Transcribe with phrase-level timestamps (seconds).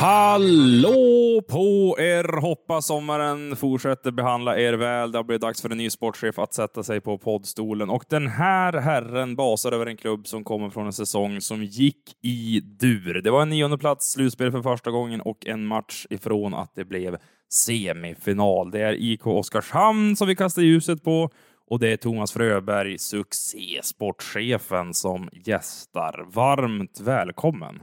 [0.00, 2.40] Hallå på er!
[2.40, 5.12] Hoppas sommaren fortsätter behandla er väl.
[5.12, 7.90] Det har blivit dags för en ny sportchef att sätta sig på poddstolen.
[7.90, 12.16] Och den här herren basar över en klubb som kommer från en säsong som gick
[12.22, 13.22] i dur.
[13.22, 16.84] Det var en nionde plats, slutspel för första gången och en match ifrån att det
[16.84, 17.16] blev
[17.52, 18.70] semifinal.
[18.70, 21.30] Det är IK Oskarshamn som vi kastar ljuset på
[21.70, 26.26] och det är Thomas Fröberg, succésportchefen, som gästar.
[26.32, 27.82] Varmt välkommen!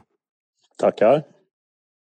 [0.78, 1.37] Tackar.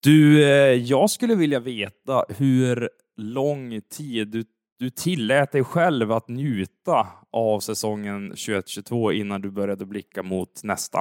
[0.05, 4.45] Du, eh, jag skulle vilja veta hur lång tid du,
[4.79, 10.99] du tillät dig själv att njuta av säsongen 21-22 innan du började blicka mot nästa.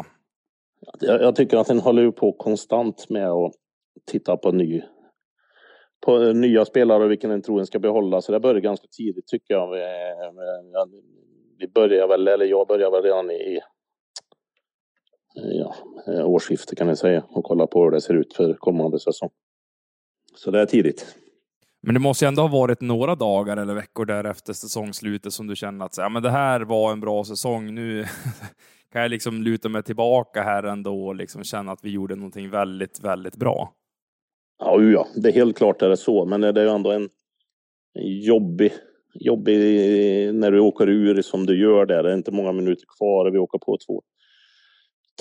[0.99, 3.53] Jag, jag tycker att den håller på konstant med att
[4.11, 4.81] titta på, ny,
[6.05, 8.21] på nya spelare och vilken en tror en ska behålla.
[8.21, 9.71] Så det började ganska tidigt tycker jag.
[9.71, 10.85] Vi, eh,
[11.59, 13.59] vi började väl, eller jag började väl redan i
[15.33, 19.29] ja, årsskifte kan jag säga och kolla på hur det ser ut för kommande säsong.
[20.35, 21.15] Så det är tidigt.
[21.81, 25.55] Men det måste ju ändå ha varit några dagar eller veckor därefter säsongslutet som du
[25.55, 27.75] känner att ja, men det här var en bra säsong.
[27.75, 28.05] Nu
[28.91, 32.49] kan jag liksom luta mig tillbaka här ändå och liksom känna att vi gjorde någonting
[32.49, 33.73] väldigt, väldigt bra.
[34.59, 37.09] Ja, ja, det är helt klart är det så, men det är ju ändå en
[37.99, 38.73] jobbig,
[39.13, 39.59] jobbig
[40.35, 42.03] när du åker ur som du gör där.
[42.03, 44.01] Det är inte många minuter kvar och vi åker på två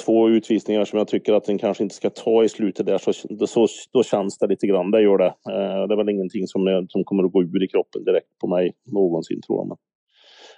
[0.05, 3.13] två utvisningar som jag tycker att den kanske inte ska ta i slutet där så,
[3.47, 5.27] så då känns det lite grann, det gör det.
[5.27, 8.47] Eh, det är väl ingenting som, som kommer att gå ur i kroppen direkt på
[8.47, 9.79] mig någonsin tror jag.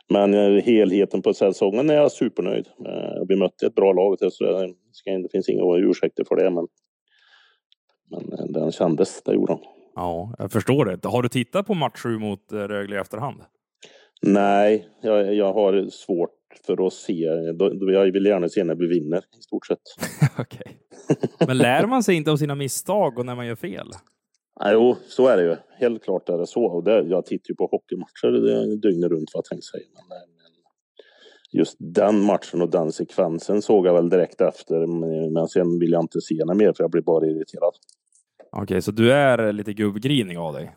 [0.09, 2.69] Men eh, helheten på säsongen är jag supernöjd.
[2.87, 4.45] Eh, vi mötte ett bra lag så
[5.05, 6.67] det, finns inga ursäkter för det men,
[8.11, 9.63] men den kändes, det gjorde den.
[9.95, 11.09] Ja, jag förstår det.
[11.09, 13.41] Har du tittat på match 7 mot Rögle i efterhand?
[14.23, 16.31] Nej, jag, jag har svårt
[16.67, 17.19] för att se.
[17.93, 19.79] Jag vill gärna se när vi vinner i stort sett.
[20.39, 20.79] Okej.
[21.47, 23.89] Men lär man sig inte av sina misstag och när man gör fel?
[24.65, 25.57] Jo, så är det ju.
[25.79, 26.65] Helt klart är det så.
[26.65, 29.85] Och det, jag tittar ju på hockeymatcher dygnet runt vad jag tänkte säga.
[30.09, 30.19] Men,
[31.53, 34.87] just den matchen och den sekvensen såg jag väl direkt efter.
[35.31, 37.73] Men sen vill jag inte se henne mer för jag blir bara irriterad.
[38.53, 40.77] Okej, så du är lite gubbgrinig av dig?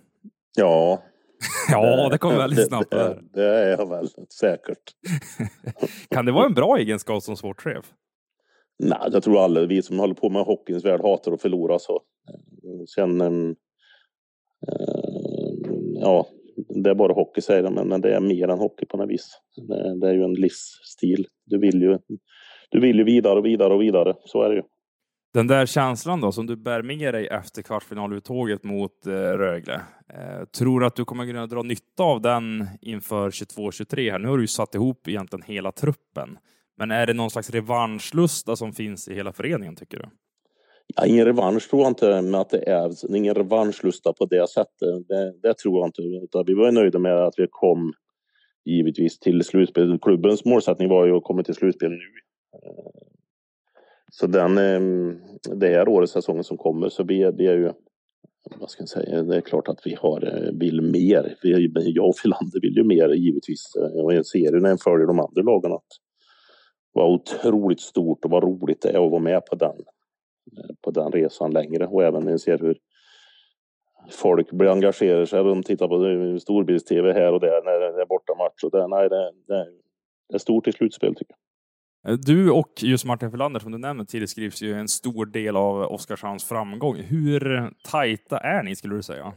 [0.58, 1.02] Ja,
[1.72, 2.92] ja, det kommer väldigt snabbt.
[2.92, 4.08] Det, det, det är jag väl
[4.40, 4.94] säkert.
[6.10, 7.94] kan det vara en bra egenskap som sportchef?
[8.80, 12.02] Nej, jag tror alla vi som håller på med hockeyns värld hatar att förlora så.
[12.96, 13.54] Sen, äh,
[16.02, 16.28] ja,
[16.84, 19.40] det är bara hockey säger de, men det är mer än hockey på något vis.
[19.56, 21.28] Det, det är ju en livsstil.
[21.46, 21.98] Du vill ju,
[22.70, 24.16] du vill ju vidare och vidare och vidare.
[24.26, 24.64] Så är det ju.
[25.34, 29.82] Den där känslan då som du bär med dig efter kvartsfinaluttåget mot eh, Rögle.
[30.14, 34.20] Eh, tror du att du kommer kunna dra nytta av den inför 22-23 här?
[34.20, 36.38] Nu har du ju satt ihop egentligen hela truppen.
[36.78, 40.06] Men är det någon slags revanschlusta som finns i hela föreningen tycker du?
[40.96, 43.16] Ja, ingen revansch tror jag inte men att det är.
[43.16, 45.08] Ingen revanschlusta på det sättet.
[45.08, 46.02] Det, det tror jag inte.
[46.02, 47.94] Utan vi var nöjda med att vi kom
[48.66, 50.00] givetvis till slutspel.
[50.00, 51.98] Klubbens målsättning var ju att komma till slutspel nu.
[52.54, 53.08] Eh,
[54.12, 55.20] så den, ehm,
[55.56, 57.72] det här årets säsongen som kommer så vi, det är ju
[58.56, 61.36] vad ska jag säga, det är klart att vi har, eh, vill mer.
[61.44, 63.76] Vi, jag och Filander vill ju mer givetvis.
[64.04, 65.88] Och jag ser ju när jag följer de andra lagen att
[66.94, 69.76] vad otroligt stort och vad roligt det är att vara med på den,
[70.58, 71.88] eh, på den resan längre.
[71.88, 72.78] Och även när jag ser hur
[74.12, 75.44] folk blir engagerade sig.
[75.44, 78.64] De tittar på storbilds-tv här och där när det är bortamatch.
[78.64, 79.66] Och nej, det, det,
[80.30, 81.47] det är stort i slutspel tycker jag.
[82.08, 85.82] Eh, du och just Martin Filander som du nämnde tillskrivs ju en stor del av
[85.82, 86.96] Oskarshamns framgång.
[86.96, 89.34] Hur tajta är ni skulle du säga?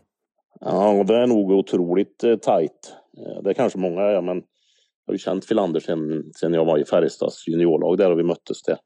[0.61, 2.95] Ja, det är nog otroligt eh, tajt.
[3.19, 6.65] Eh, det är kanske många är, men jag har ju känt Filander sen, sen jag
[6.65, 8.79] var i Färjestads juniorlag där och vi möttes det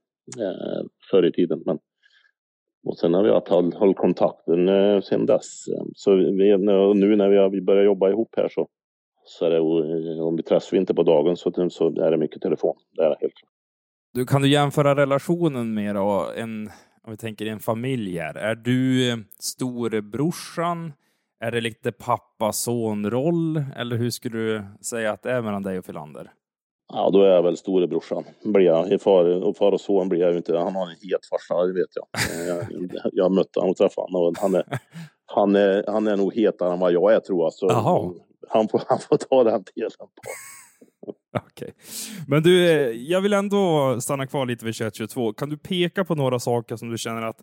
[1.11, 1.62] förr i tiden.
[1.67, 1.79] Men,
[2.87, 4.67] och sen har vi haft håll kontakten
[5.03, 5.65] sedan dess.
[5.94, 6.31] Så vi,
[6.94, 8.69] nu när vi, har, vi börjar jobba ihop här så,
[9.25, 9.61] så är det,
[10.20, 12.77] om vi träffas inte på dagen så, så är det mycket telefon.
[12.97, 13.54] Det är helt klart.
[14.15, 16.71] Du, kan du jämföra relationen med då, en
[17.05, 20.93] om vi tänker en familj här, är du eh, storebrorsan?
[21.41, 23.65] Är det lite pappa-son-roll?
[23.77, 26.33] Eller hur skulle du säga att det är mellan dig och Filander?
[26.93, 28.25] Ja, då är jag väl storebrorsan.
[28.45, 29.01] Blir jag.
[29.01, 30.59] Far, och far och son blir jag ju inte.
[30.59, 32.07] Han har en het farsa, det vet jag.
[32.47, 32.67] Jag,
[33.13, 34.65] jag har mött honom och träffat honom han är,
[35.27, 37.53] han, är, han är nog hetare än vad jag är tror jag.
[37.53, 37.73] Så
[38.49, 40.23] han får, han får ta den delen på.
[41.37, 41.49] Okej.
[41.53, 41.73] Okay.
[42.29, 45.33] Men du, eh, jag vill ändå stanna kvar lite vid 2122.
[45.33, 47.41] Kan du peka på några saker som du känner att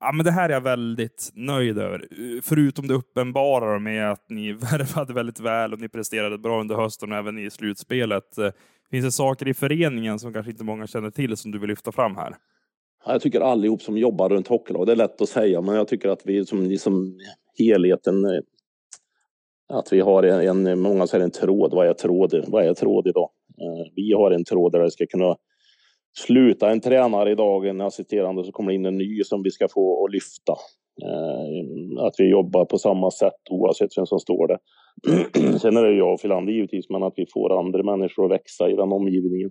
[0.00, 2.08] ja, men det här är jag väldigt nöjd över?
[2.10, 6.74] Eh, förutom det uppenbara med att ni värvade väldigt väl och ni presterade bra under
[6.74, 8.38] hösten och även i slutspelet.
[8.38, 8.50] Eh,
[8.90, 11.92] finns det saker i föreningen som kanske inte många känner till som du vill lyfta
[11.92, 12.34] fram här?
[13.06, 16.08] Jag tycker allihop som jobbar runt hockeylag, det är lätt att säga, men jag tycker
[16.08, 17.18] att vi som liksom
[17.58, 18.24] helheten
[19.74, 21.74] att vi har en, en många säger en tråd.
[21.74, 22.44] Vad är tråd?
[22.48, 23.30] Vad är tråd idag?
[23.60, 25.36] Eh, vi har en tråd där det ska kunna
[26.18, 29.68] sluta en tränare idag, en assisterande, så kommer det in en ny som vi ska
[29.68, 30.52] få att lyfta.
[31.02, 34.58] Eh, att vi jobbar på samma sätt oavsett vem som står där.
[35.58, 38.70] Sen är det jag och Filander givetvis, men att vi får andra människor att växa
[38.70, 39.50] i den omgivningen.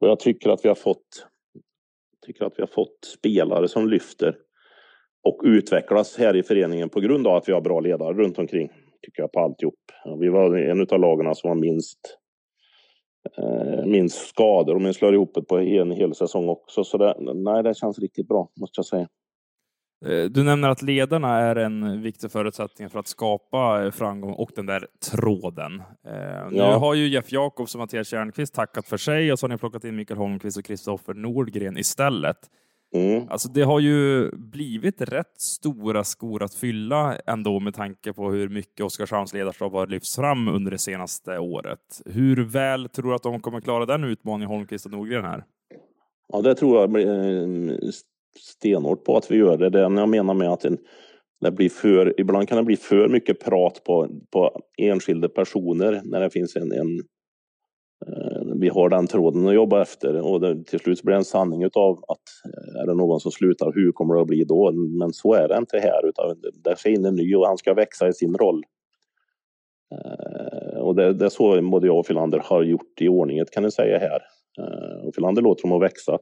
[0.00, 1.26] Och jag tycker att vi har fått,
[2.26, 4.36] tycker att vi har fått spelare som lyfter
[5.24, 8.70] och utvecklas här i föreningen på grund av att vi har bra ledare runt omkring
[9.06, 9.74] tycker jag, på alltihop.
[10.20, 11.98] Vi var en av lagarna som var minst,
[13.38, 16.84] eh, minst skador om man slår ihop det på en hel säsong också.
[16.84, 19.08] Så det, nej, det känns riktigt bra, måste jag säga.
[20.06, 24.66] Eh, du nämner att ledarna är en viktig förutsättning för att skapa framgång och den
[24.66, 25.82] där tråden.
[26.06, 29.48] Eh, nu har ju Jeff Jakobs och Mattias Kärnqvist tackat för sig och så har
[29.48, 32.36] ni plockat in Mikael Holmqvist och Kristoffer Nordgren istället.
[32.94, 33.28] Mm.
[33.28, 38.48] Alltså det har ju blivit rätt stora skor att fylla ändå med tanke på hur
[38.48, 42.02] mycket Oskarshamns ledarskap har lyfts fram under det senaste året.
[42.04, 45.44] Hur väl tror du att de kommer klara den utmaningen, Holmqvist och Norgren här?
[46.32, 47.48] Ja, det tror jag eh,
[48.40, 49.70] stenhårt på att vi gör det.
[49.70, 50.64] Det jag menar med att
[51.40, 56.20] det blir för, ibland kan det bli för mycket prat på, på enskilda personer när
[56.20, 57.00] det finns en, en
[58.06, 61.24] Eh, vi har den tråden att jobba efter och det, till slut blir det en
[61.24, 64.72] sanning utav att eh, är det någon som slutar, hur kommer det att bli då?
[64.72, 67.74] Men så är det inte här, utan det ska in en ny och han ska
[67.74, 68.64] växa i sin roll.
[69.94, 73.62] Eh, och det, det är så både jag och Filander har gjort i ordninget kan
[73.62, 74.20] du säga här.
[74.58, 76.18] Eh, och Filander låter dem att växa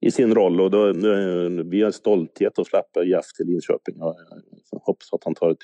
[0.00, 0.92] i sin roll och då,
[1.64, 3.96] vi har stolthet att släppa Jeff till Linköping.
[3.98, 5.58] Jag hoppas att han tar ett,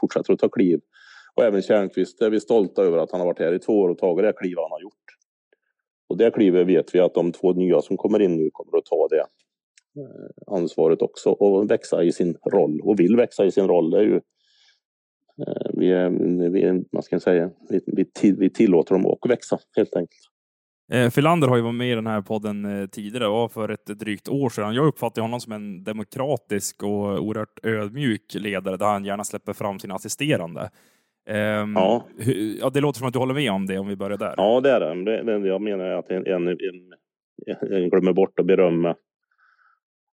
[0.00, 0.80] fortsätter att ta kliv
[1.34, 3.88] och även Kärnqvist är vi stolta över att han har varit här i två år
[3.88, 5.19] och tagit det kliv han har gjort.
[6.10, 8.84] Och det klivet vet vi att de två nya som kommer in nu kommer att
[8.84, 9.24] ta det
[10.00, 13.90] eh, ansvaret också och växa i sin roll och vill växa i sin roll.
[13.90, 14.20] Det är ju,
[15.46, 16.10] eh, vi, är,
[16.50, 20.20] vi, är, ska säga, vi, vi, vi tillåter dem att växa helt enkelt.
[20.92, 24.28] Eh, Filander har ju varit med i den här podden tidigare, och för ett drygt
[24.28, 24.74] år sedan.
[24.74, 29.78] Jag uppfattar honom som en demokratisk och oerhört ödmjuk ledare där han gärna släpper fram
[29.78, 30.70] sina assisterande.
[31.28, 32.06] Um, ja.
[32.60, 34.34] ja, det låter som att du håller med om det om vi börjar där.
[34.36, 35.22] Ja, det är det.
[35.22, 36.58] det, det jag menar att en, en, en,
[37.72, 38.96] en glömmer bort att berömma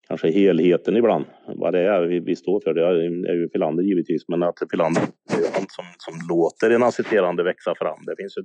[0.08, 1.25] kanske helheten ibland.
[1.47, 2.75] Vad det är vi, vi står för.
[2.75, 2.87] Det
[3.31, 7.75] är ju Filander givetvis, men att Filander är han som, som låter en assisterande växa
[7.75, 7.99] fram.
[8.06, 8.43] Det finns ju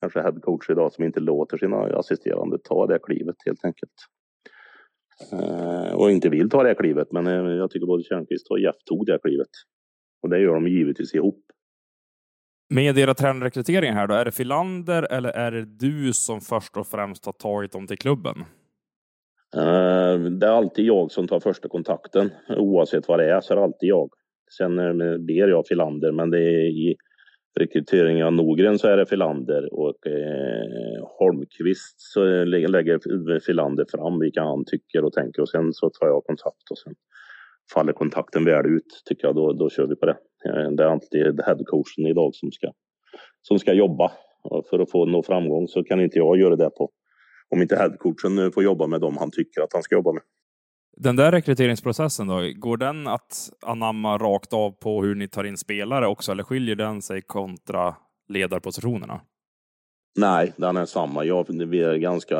[0.00, 3.92] kanske headcoach idag som inte låter sina assisterande ta det klivet helt enkelt.
[5.32, 8.76] Uh, och inte vill ta det klivet, men uh, jag tycker både Tjärnqvist och Jeff
[8.84, 9.48] tog det klivet.
[10.22, 11.44] Och det gör de givetvis ihop.
[12.74, 16.86] Med era tränarrekryteringar här då, är det Filander eller är det du som först och
[16.86, 18.36] främst har tagit dem till klubben?
[19.56, 22.30] Eh, det är alltid jag som tar första kontakten.
[22.48, 24.10] Oavsett vad det är så är det alltid jag.
[24.58, 24.76] Sen
[25.26, 26.96] ber jag Filander, men det är i
[27.60, 34.42] rekryteringen av Nogren så är det Filander och eh, Holmqvist så lägger Filander fram vilka
[34.42, 36.94] han tycker och tänker och sen så tar jag kontakt och sen
[37.74, 40.16] faller kontakten väl ut tycker jag, då, då kör vi på det.
[40.44, 42.72] Eh, det är alltid headcoachen idag som ska,
[43.42, 44.12] som ska jobba.
[44.70, 46.90] För att få nå framgång så kan inte jag göra det på
[47.52, 50.22] om inte headcoachen får jobba med dem han tycker att han ska jobba med.
[50.96, 55.56] Den där rekryteringsprocessen då, går den att anamma rakt av på hur ni tar in
[55.56, 57.94] spelare också, eller skiljer den sig kontra
[58.28, 59.20] ledarpositionerna?
[60.18, 61.24] Nej, den är samma.
[61.24, 62.36] Jag, vi är ganska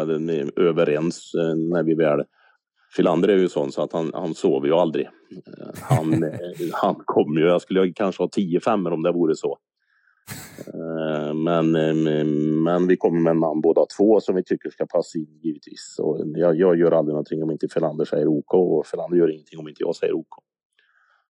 [0.56, 2.24] överens eh, när vi väl
[2.96, 5.06] Filander är ju sån så att han, han sover ju aldrig.
[5.06, 6.38] Eh, han, eh,
[6.72, 9.58] han kommer ju, jag skulle kanske ha 10 femmor om det vore så.
[10.66, 11.72] Eh, men,
[12.62, 15.96] men vi kommer med namn båda två som vi tycker ska passa in givetvis.
[15.98, 19.58] Och jag, jag gör aldrig någonting om inte Filander säger OK och Filander gör ingenting
[19.58, 20.44] om inte jag säger OK.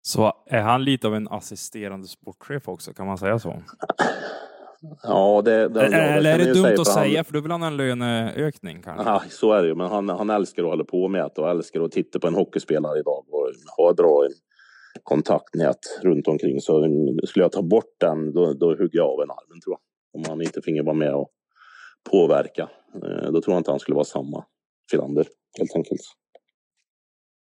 [0.02, 3.48] Så är han lite av en assisterande sportchef också, kan man säga så?
[5.02, 7.40] Ja, det, det, Eller ja, det är det dumt säga, att han- säga, för då
[7.40, 9.08] vill han ha en löneökning kanske?
[9.10, 9.74] Ja, så är det ju.
[9.74, 12.34] Men han, han älskar att hålla på med det och älskar att titta på en
[12.34, 14.26] hockeyspelare idag och ha bra
[15.02, 16.60] kontaktnät runt omkring.
[16.60, 16.82] Så
[17.24, 19.80] skulle jag ta bort den, då, då hugger jag av en armen tror jag.
[20.20, 21.28] Om han inte finge vara med och
[22.10, 22.68] påverka.
[22.94, 24.44] Eh, Då tror jag inte han skulle vara samma
[24.90, 25.26] Filander,
[25.58, 26.00] helt enkelt.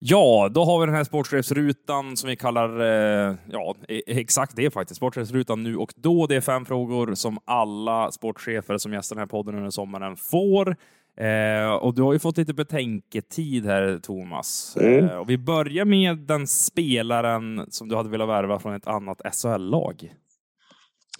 [0.00, 4.71] Ja, då har vi den här sportchefsrutan som vi kallar, eh, ja, e- exakt det
[4.71, 6.26] faktiskt, sportchefsrutan nu och då.
[6.26, 10.76] Det är fem frågor som alla sportchefer som gästar den här podden under sommaren får.
[11.21, 14.76] Eh, och du har ju fått lite betänketid här, Thomas.
[14.81, 15.05] Mm.
[15.05, 19.21] Eh, och vi börjar med den spelaren som du hade velat värva från ett annat
[19.35, 20.14] SHL-lag.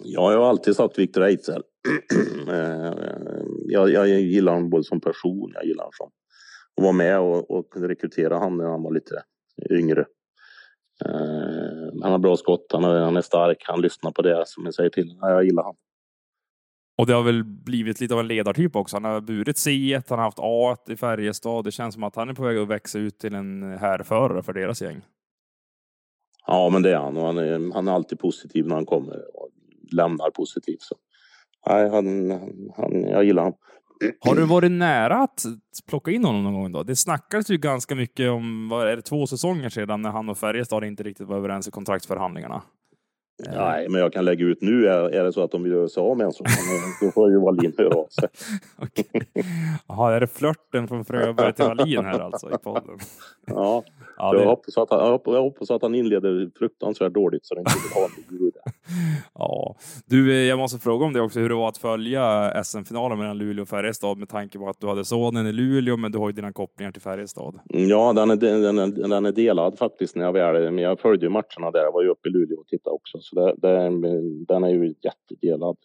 [0.03, 1.63] Ja, jag har alltid sagt Victor Ejdsell.
[2.49, 2.93] Eh,
[3.65, 6.11] jag, jag gillar honom både som person, jag gillar honom som
[6.79, 9.23] att vara med och, och kunde rekrytera honom när han var lite
[9.69, 10.05] yngre.
[11.05, 14.65] Eh, han har bra skott, han är, han är stark, han lyssnar på det som
[14.65, 15.17] jag säger till.
[15.21, 15.77] Ja, jag gillar honom.
[16.97, 18.95] Och det har väl blivit lite av en ledartyp också.
[18.95, 21.63] Han har burit C1, han har haft A i Färjestad.
[21.63, 24.53] Det känns som att han är på väg att växa ut till en härförare för
[24.53, 25.01] deras gäng.
[26.47, 29.37] Ja, men det är han och han är, han är alltid positiv när han kommer
[29.37, 29.49] och
[29.91, 30.81] lämnar positivt.
[30.81, 30.95] Så.
[31.67, 32.31] Nej, han,
[32.77, 33.59] han, jag gillar honom.
[34.19, 35.45] Har du varit nära att
[35.87, 36.83] plocka in honom någon gång då?
[36.83, 40.37] Det snackades ju ganska mycket om, vad är det, två säsonger sedan när han och
[40.37, 42.61] Färjestad inte riktigt var överens i kontraktsförhandlingarna.
[43.47, 44.87] Nej, men jag kan lägga ut nu.
[44.87, 46.43] Är, är det så att de vill göra sig av med en så
[47.01, 48.29] då får ju Wallin höra av sig.
[49.87, 52.99] Jaha, är det flörten från Fröberg till Wallin här alltså i podden?
[53.45, 53.83] Ja,
[54.19, 57.55] Ja, jag, det, hoppas att han, jag hoppas- jag att han inleder fruktansvärt dåligt så
[57.55, 57.71] det inte
[58.05, 58.53] en gud.
[59.33, 59.75] ja.
[60.05, 63.37] Du, eh, jag måste fråga om det också, hur det var att följa SM-finalen mellan
[63.37, 66.29] Luleå och Färjestad med tanke på att du hade sonen i Luleå, men du har
[66.29, 67.59] ju dina kopplingar till Färjestad.
[67.65, 71.25] Ja, den är, den, är, den är delad faktiskt när jag väl, men jag följde
[71.25, 71.83] ju matcherna där.
[71.83, 73.17] Jag var ju uppe i Luleå och tittade också.
[73.21, 73.89] Så det, det,
[74.47, 75.77] den är ju jättedelad.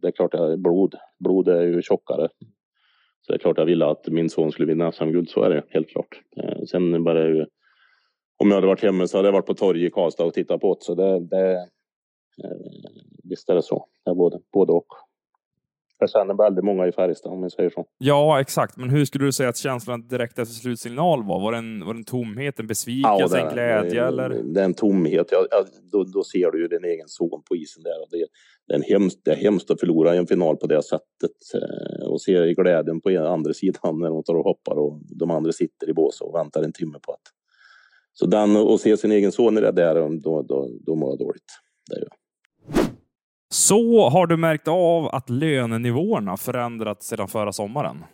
[0.00, 2.28] Det är klart att blod, blod är ju tjockare.
[3.26, 5.62] Så det är klart jag ville att min son skulle vinna SM-guld, så är det
[5.68, 6.20] helt klart.
[6.36, 7.46] Eh, sen bara ju,
[8.38, 10.60] om jag hade varit hemma så hade jag varit på torget i Karlstad och tittat
[10.60, 10.84] på det.
[10.84, 11.68] Så det, det
[13.24, 13.86] visst är det så.
[14.04, 14.86] Det är både, både och.
[15.98, 17.86] Jag känner väldigt många i Färjestad om jag säger så.
[17.98, 18.76] Ja, exakt.
[18.76, 21.40] Men hur skulle du säga att känslan direkt efter slutsignal var?
[21.40, 24.28] Var det en, var det en tomhet, en besvikelse, en glädje det, eller?
[24.28, 25.28] Det är en tomhet.
[25.30, 27.90] Ja, ja, då, då ser du ju din egen son på isen där.
[28.10, 28.26] Det,
[28.66, 31.36] det, är en hemskt, det är hemskt att förlora i en final på det sättet.
[31.54, 35.52] Eh, och se glädjen på andra sidan när de tar och hoppar och de andra
[35.52, 37.22] sitter i bås och väntar en timme på att...
[38.12, 41.18] Så den, och se sin egen son i det där, då, då, då mår jag
[41.18, 41.52] dåligt.
[41.90, 42.21] Det gör jag.
[43.52, 48.04] Så har du märkt av att lönenivåerna förändrats sedan förra sommaren?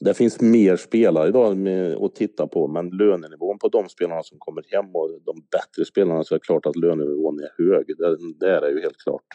[0.00, 1.68] Det finns mer spelare idag
[2.04, 6.24] att titta på, men lönenivån på de spelarna som kommer hem och de bättre spelarna
[6.24, 7.86] så är det klart att lönenivån är hög.
[7.86, 9.26] Det, det är det ju helt klart.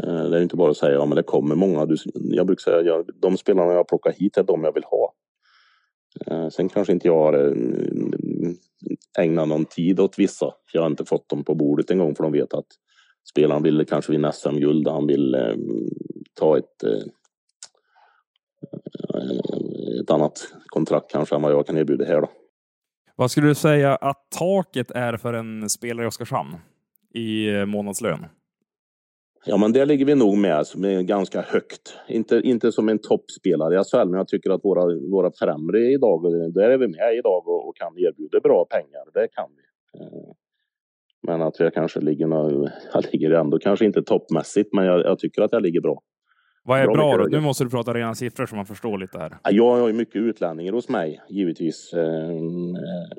[0.00, 1.88] Eh, det är inte bara att säga ja, men det kommer många.
[2.14, 5.14] Jag brukar säga ja, de spelarna jag plockar hit är de jag vill ha.
[6.26, 7.54] Eh, sen kanske inte jag har eh,
[9.18, 10.54] ägnat någon tid åt vissa.
[10.72, 12.66] Jag har inte fått dem på bordet en gång för de vet att
[13.30, 14.88] spelaren vill kanske vinna SM-guld.
[14.88, 15.54] Han vill eh,
[16.34, 17.12] ta ett eh,
[20.02, 22.30] ett annat kontrakt kanske än vad jag kan erbjuda här då.
[23.16, 26.56] Vad skulle du säga att taket är för en spelare i Oskarshamn
[27.14, 28.26] i eh, månadslön?
[29.44, 31.98] Ja, men där ligger vi nog med som är ganska högt.
[32.08, 36.22] Inte, inte som en toppspelare i SHL, men jag tycker att våra, våra främre idag,
[36.54, 39.04] där är vi med idag och, och kan erbjuda bra pengar.
[39.14, 39.62] Det kan vi.
[40.00, 40.34] Eh,
[41.22, 42.28] Men att jag kanske ligger,
[42.92, 46.02] jag ligger ändå kanske inte toppmässigt, men jag, jag tycker att jag ligger bra.
[46.64, 47.24] Vad är Bra bra då?
[47.24, 49.30] Nu måste du prata rena siffror så man förstår lite här.
[49.42, 51.92] Ja, Jag har ju mycket utlänningar hos mig, givetvis.
[51.92, 52.30] Eh,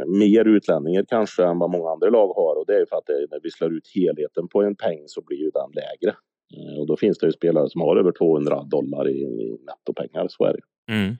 [0.07, 2.59] mer utlänningar kanske än vad många andra lag har.
[2.59, 5.21] Och det är för att det, när vi slår ut helheten på en peng så
[5.21, 6.15] blir ju den lägre.
[6.57, 10.27] Eh, och då finns det ju spelare som har över 200 dollar i, i nettopengar,
[10.29, 10.93] så är det.
[10.93, 11.15] Mm.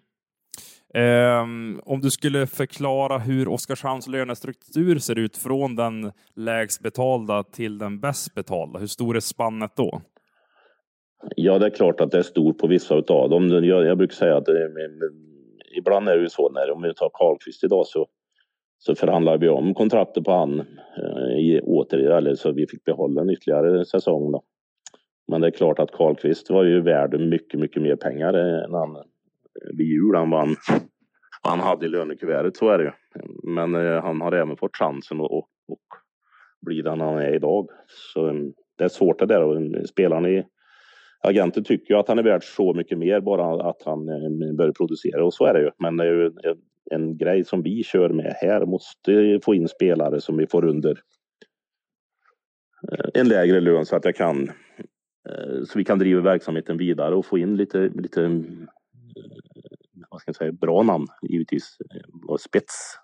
[0.95, 7.77] Um, om du skulle förklara hur Oskarshamns lönestruktur ser ut från den lägst betalda till
[7.77, 8.79] den bäst betalda.
[8.79, 10.01] Hur stor är spannet då?
[11.35, 13.49] Ja, det är klart att det är stort på vissa av dem.
[13.49, 15.09] Jag, jag brukar säga att det, men, men,
[15.77, 18.07] ibland är det ju så när om vi tar Karlqvist idag så,
[18.77, 20.59] så förhandlar vi om kontraktet på han
[20.97, 24.43] eh, i, åter, eller så vi fick behålla en ytterligare säsong då.
[25.27, 28.73] Men det är klart att Karlqvist var ju värd mycket, mycket mer pengar eh, än
[28.73, 28.97] han,
[29.61, 30.55] Eh, vid jul än vad han,
[31.41, 32.91] han hade i lönekuvertet, så är det ju.
[33.43, 35.87] Men eh, han har även fått chansen att och, och
[36.61, 37.69] bli den han är idag.
[37.87, 38.35] Så eh,
[38.77, 40.45] det är svårt det där och spelarna i
[41.23, 44.05] agenten tycker ju att han är värd så mycket mer bara att han
[44.57, 45.71] börjar producera och så är det ju.
[45.79, 46.57] Men det är ju en,
[46.91, 50.99] en grej som vi kör med här måste få in spelare som vi får under
[53.13, 54.51] en lägre lön så att jag kan
[55.65, 58.43] så vi kan driva verksamheten vidare och få in lite, lite
[60.13, 61.77] vad ska jag säga, bra namn givetvis.
[62.27, 62.97] Och spets.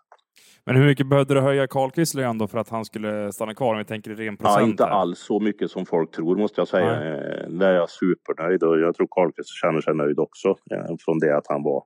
[0.65, 3.73] Men hur mycket behövde du höja Karlkvists lön då för att han skulle stanna kvar
[3.73, 4.61] om vi tänker i ren procent?
[4.61, 6.99] Ja, inte alls så mycket som folk tror måste jag säga.
[6.99, 7.45] Nej.
[7.49, 10.55] Där är jag supernöjd och jag tror Karlkvist känner sig nöjd också
[11.05, 11.83] från det att han var.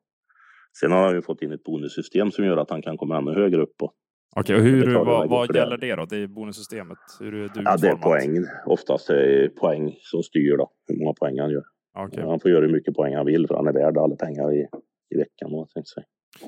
[0.79, 3.33] Sen har han ju fått in ett bonussystem som gör att han kan komma ännu
[3.33, 3.81] högre upp.
[3.81, 3.93] Och
[4.35, 6.05] Okej, och hur, vad, vad gäller det då?
[6.05, 6.97] Det är bonussystemet?
[7.19, 8.45] Hur är du ja, det är poäng.
[8.65, 11.63] Oftast är det poäng som styr då, hur många poäng han gör.
[12.07, 12.23] Okay.
[12.23, 14.67] Han får göra hur mycket poäng han vill för han är värd alla pengar i,
[15.13, 15.51] i veckan.
[15.51, 16.05] Då, säga.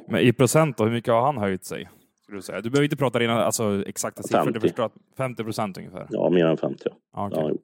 [0.07, 1.89] Men i procent då, hur mycket har han höjt sig?
[2.27, 2.62] Du, säga?
[2.62, 4.53] du behöver inte prata dina alltså, exakta siffror, 50.
[4.53, 6.07] du förstår 50 procent ungefär?
[6.10, 6.84] Ja, mer än 50.
[7.13, 7.27] Ja.
[7.27, 7.57] Okay.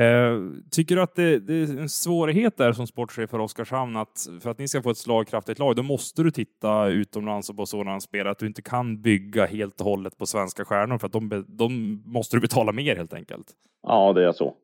[0.00, 0.40] Eh,
[0.70, 4.50] tycker du att det, det, är en svårighet där som sportchef för Oskarshamn att för
[4.50, 8.00] att ni ska få ett slagkraftigt lag, då måste du titta utomlands och på sådana
[8.00, 11.44] spelare att du inte kan bygga helt och hållet på svenska stjärnor för att de,
[11.48, 13.46] de måste du betala mer helt enkelt.
[13.82, 14.54] Ja, det är så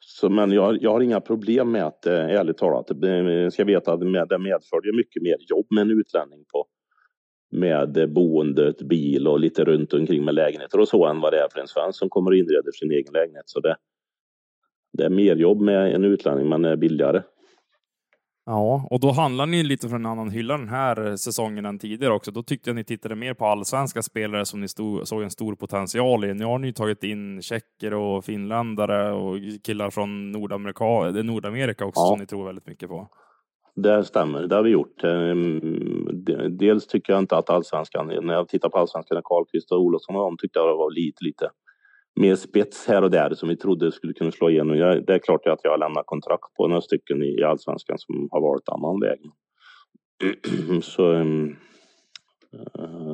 [0.00, 3.64] så men jag, jag har inga problem med att, eh, ärligt talat, eh, jag ska
[3.64, 6.66] veta att det medförde mycket mer jobb med en utlänning på
[7.50, 11.38] med eh, boendet, bil och lite runt omkring med lägenheter och så än vad det
[11.38, 13.48] är för en svensk som kommer och inreder sin egen lägenhet.
[13.48, 13.76] Så det,
[14.92, 17.22] det är mer jobb med en utlänning men är billigare.
[18.46, 22.12] Ja, och då handlar ni lite från en annan hylla den här säsongen än tidigare
[22.14, 22.30] också.
[22.30, 25.54] Då tyckte jag ni tittade mer på allsvenska spelare som ni stod, såg en stor
[25.54, 26.34] potential i.
[26.34, 30.84] Nu har ni tagit in tjecker och finländare och killar från Nordamerika,
[31.22, 32.06] Nordamerika också ja.
[32.06, 33.08] som ni tror väldigt mycket på.
[33.74, 35.04] Det stämmer, det har vi gjort.
[35.04, 35.60] Ehm,
[36.58, 40.22] dels tycker jag inte att allsvenskan, när jag tittar på allsvenskan, Karlkvist och Olofsson och
[40.22, 41.50] de tyckte jag det var lite, lite
[42.16, 44.76] mer spets här och där som vi trodde skulle kunna slå igenom.
[45.06, 48.40] det är klart att jag har lämnat kontrakt på några stycken i allsvenskan som har
[48.40, 49.20] varit annan väg.
[50.82, 51.12] så...
[51.12, 51.56] Um,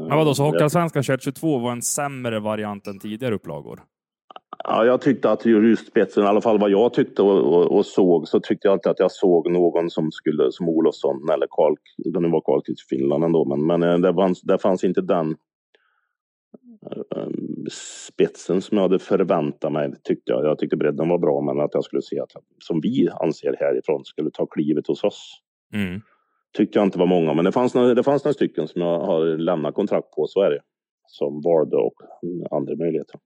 [0.08, 3.80] Men vadå, så Hockeyallsvenskan 2022 var en sämre variant än tidigare upplagor?
[4.64, 7.86] Ja, jag tyckte att just spetsen, i alla fall vad jag tyckte och, och, och,
[7.86, 11.74] såg, så tyckte jag inte att jag såg någon som skulle, som Olofsson eller Karl,
[11.96, 15.36] det var Karlkvist Finland ändå, men, men eh, det, fanns, det fanns inte den
[17.70, 20.44] spetsen som jag hade förväntat mig, tyckte jag.
[20.44, 24.04] Jag tyckte bredden var bra, men att jag skulle se att, som vi anser härifrån,
[24.04, 25.40] skulle ta klivet hos oss.
[25.74, 26.00] Mm.
[26.56, 29.00] Tyckte jag inte var många, men det fanns, några, det fanns några stycken som jag
[29.00, 30.60] har lämnat kontrakt på, så är det.
[31.06, 31.94] Som valde och
[32.50, 33.20] andra möjligheter.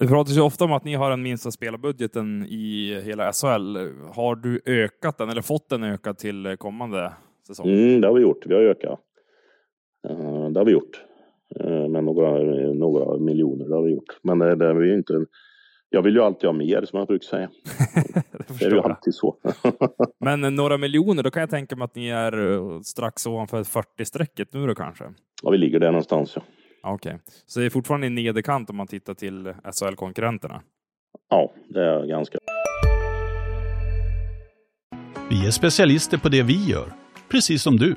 [0.00, 3.76] Det pratas ju ofta om att ni har den minsta spelarbudgeten i hela SHL.
[4.14, 7.12] Har du ökat den eller fått den ökad till kommande
[7.46, 7.68] säsong?
[7.68, 8.46] Mm, det har vi gjort.
[8.46, 9.00] Vi har ökat.
[10.10, 11.04] Uh, det har vi gjort.
[11.64, 12.38] Uh, med några,
[12.72, 14.18] några miljoner, det har vi gjort.
[14.22, 15.26] Men det, det är ju inte...
[15.92, 17.50] Jag vill ju alltid ha mer, som jag brukar säga.
[18.58, 19.36] det är ju alltid så.
[20.20, 24.48] Men några miljoner, då kan jag tänka mig att ni är eh, strax ovanför 40-strecket
[24.52, 25.04] nu då kanske?
[25.42, 26.42] Ja, vi ligger där någonstans, ja.
[26.82, 27.18] Okej, okay.
[27.46, 30.60] så det är fortfarande i nederkant om man tittar till SHL-konkurrenterna?
[31.30, 32.38] Ja, det är ganska.
[35.30, 36.92] Vi är specialister på det vi gör,
[37.30, 37.96] precis som du.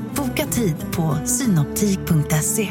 [0.41, 2.67] Boka tid på synoptik.se.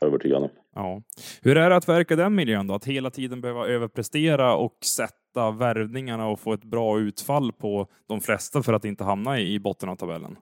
[0.00, 0.50] Övertygande.
[0.74, 1.02] Ja.
[1.42, 2.74] Hur är det att verka i den miljön då?
[2.74, 8.20] Att hela tiden behöva överprestera och sätta värvningarna och få ett bra utfall på de
[8.20, 10.36] flesta för att inte hamna i botten av tabellen?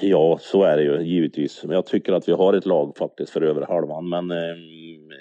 [0.00, 1.64] Ja, så är det ju givetvis.
[1.68, 4.56] Jag tycker att vi har ett lag faktiskt för över halvan, men eh,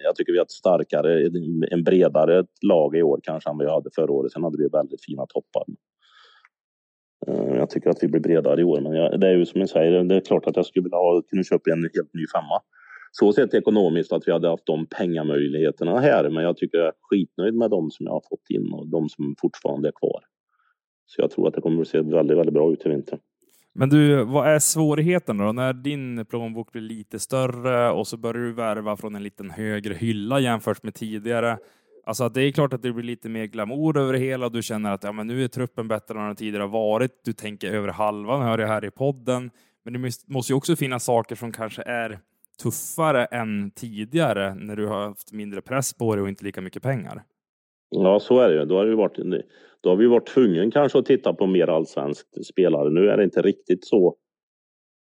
[0.04, 1.30] jag tycker vi har ett starkare,
[1.72, 4.32] en bredare lag i år kanske än vi hade förra året.
[4.32, 5.64] Sen hade vi väldigt fina toppar.
[7.28, 9.60] Eh, jag tycker att vi blir bredare i år, men jag, det är ju som
[9.60, 12.26] jag säger, det är klart att jag skulle vilja ha, kunna köpa en helt ny
[12.36, 12.62] femma.
[13.12, 16.94] Så sett ekonomiskt att vi hade haft de pengamöjligheterna här, men jag tycker jag är
[17.02, 20.22] skitnöjd med de som jag har fått in och de som fortfarande är kvar.
[21.06, 23.20] Så jag tror att det kommer att se väldigt, väldigt bra ut i vinter.
[23.74, 25.52] Men du, vad är svårigheten då?
[25.52, 29.94] När din plånbok blir lite större och så börjar du värva från en liten högre
[29.94, 31.58] hylla jämfört med tidigare.
[32.04, 34.64] Alltså det är klart att det blir lite mer glamour över det hela och du
[34.64, 37.12] känner att ja, men nu är truppen bättre än den tidigare har varit.
[37.24, 39.52] Du tänker över halvan, hör jag här i podden.
[39.84, 42.20] Men det måste ju också finnas saker som kanske är
[42.64, 46.84] tuffare än tidigare när du har haft mindre press på dig och inte lika mycket
[46.84, 47.24] pengar.
[47.90, 48.66] Ja, så är det ju.
[48.66, 49.18] Då har, det varit,
[49.82, 52.90] då har vi varit tvungen kanske att titta på mer allsvensk spelare.
[52.90, 54.16] Nu är det inte riktigt så,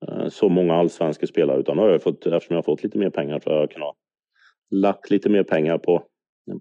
[0.07, 3.09] eh, så många allsvenska spelare utan har jag fått, eftersom jag har fått lite mer
[3.09, 3.95] pengar så har jag kunnat
[4.71, 6.03] lagt lite mer pengar på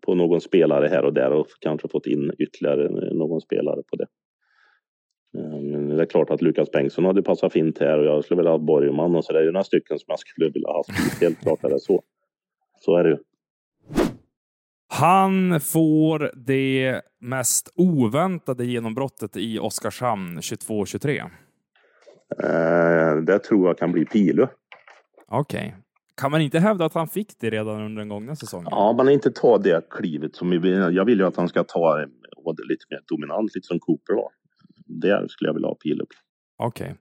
[0.02, 4.06] på någon spelare här och där och kanske fått in ytterligare någon spelare på det.
[5.38, 8.50] Ehm, det är klart att Lukas Bengtsson hade passat fint här och jag skulle vilja
[8.50, 11.20] ha Borgman och så det är ju några stycken som jag skulle vilja ha haft.
[11.22, 12.02] Helt klart är det så.
[12.80, 13.16] Så är det ju.
[14.88, 21.20] Han får det mest oväntade genombrottet i Oskarshamn 22-23.
[22.42, 24.46] Eh, det tror jag kan bli Pilö.
[25.28, 25.66] Okej.
[25.68, 25.83] Okay.
[26.20, 28.68] Kan man inte hävda att han fick det redan under den gångna säsongen?
[28.70, 31.96] Ja, man inte ta det klivet som vi, jag vill ju att han ska ta
[31.96, 34.30] det lite mer dominant, lite som Cooper var.
[34.86, 36.14] Det skulle jag vilja ha Pilö på.
[36.64, 36.84] Okej.
[36.84, 36.96] Okay.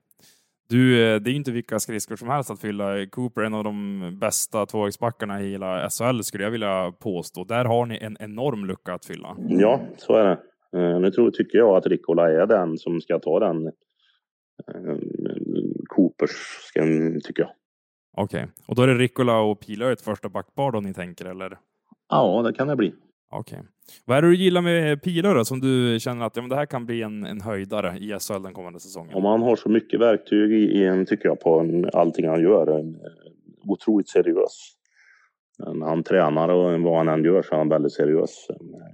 [0.68, 3.06] Du, eh, det är ju inte vilka skridskor som helst att fylla.
[3.06, 7.44] Cooper är en av de bästa tvåvägsbackarna i hela SHL skulle jag vilja påstå.
[7.44, 9.36] Där har ni en enorm lucka att fylla.
[9.48, 10.38] Ja, så är det.
[10.78, 14.96] Eh, nu tror, tycker jag att Rikola är den som ska ta den eh,
[15.88, 16.30] Coopers,
[17.24, 17.50] tycker jag.
[18.16, 18.52] Okej, okay.
[18.66, 21.58] och då är det Rikola och Pila ett första backpar då ni tänker, eller?
[22.08, 22.94] Ja, det kan det bli.
[23.30, 23.58] Okej.
[23.58, 23.68] Okay.
[24.04, 25.00] Vad är det du gillar med
[25.36, 28.18] då, som du känner att ja, men det här kan bli en, en höjdare i
[28.20, 29.14] SHL den kommande säsongen?
[29.14, 32.42] Om han har så mycket verktyg i, i en, tycker jag, på en, allting han
[32.42, 32.78] gör.
[32.78, 32.96] En,
[33.68, 34.74] otroligt seriös.
[35.58, 38.46] När han tränar och vad han än gör så är han väldigt seriös.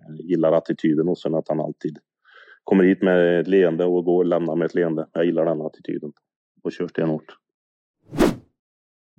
[0.09, 1.99] Jag gillar attityden och sen att han alltid
[2.65, 5.07] kommer hit med ett leende och går och lämnar med ett leende.
[5.13, 6.13] Jag gillar den attityden.
[6.63, 7.40] Och kör stenhårt.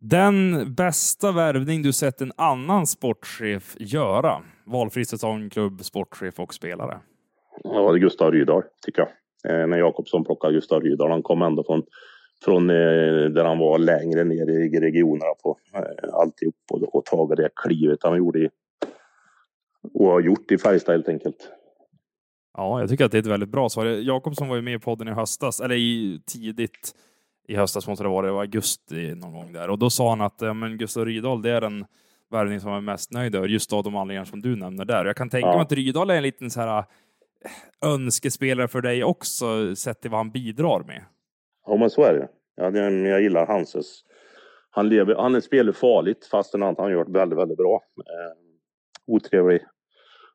[0.04, 4.42] Den bästa värvning du sett en annan sportchef göra?
[4.66, 7.00] Valfri säsong, klubb, sportchef och spelare.
[7.64, 9.62] Ja, det Gustav Rydahl, tycker jag.
[9.62, 11.84] Eh, när Jakobsson plockade Gustav Rydahl, han kom ändå från,
[12.46, 12.76] från eh,
[13.30, 18.00] där han var längre ner i regionerna på eh, alltihop och, och tagit det klivet
[18.04, 18.50] han gjorde i,
[19.94, 21.50] och har gjort i Färjestad helt enkelt.
[22.58, 23.86] Ja, jag tycker att det är ett väldigt bra svar.
[23.86, 26.96] Jakobsson var ju med i podden i höstas, eller i tidigt
[27.52, 29.70] i höstas måste det vara, det var augusti någon gång där.
[29.70, 31.86] Och då sa han att ja, men Gustav Rydahl, det är den
[32.32, 35.06] värvning som jag är mest nöjd över, just av de anledningar som du nämner där.
[35.06, 35.54] Jag kan tänka ja.
[35.54, 36.86] mig att Rydahl är en liten så här äh,
[37.94, 41.04] önskespelare för dig också, sett till vad han bidrar med.
[41.66, 42.28] Ja, men så är det.
[42.56, 44.02] Ja, jag gillar Hanses.
[44.70, 47.82] Han, lever, han spelar farligt, fastän han har gjort väldigt, väldigt bra.
[47.98, 48.38] Eh,
[49.08, 49.62] otrevlig,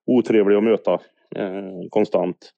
[0.07, 0.93] otrevlig att möta
[1.37, 2.53] eh, konstant.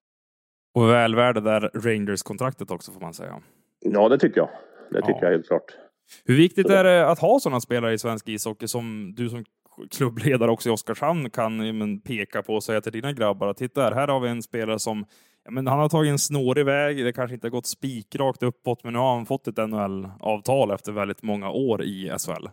[0.74, 3.42] Och välvärd där Rangers-kontraktet också, får man säga.
[3.80, 4.50] Ja, det tycker jag.
[4.90, 5.24] Det tycker ja.
[5.24, 5.76] jag helt klart.
[6.24, 9.44] Hur viktigt är det att ha sådana spelare i svensk ishockey som du som
[9.90, 13.82] klubbledare också i Oskarshamn kan men, peka på och säga till dina grabbar att titta
[13.82, 15.04] här, här har vi en spelare som
[15.44, 17.04] ja, men han har tagit en snårig väg.
[17.04, 20.92] Det kanske inte har gått spikrakt uppåt, men nu har han fått ett NHL-avtal efter
[20.92, 22.48] väldigt många år i SHL.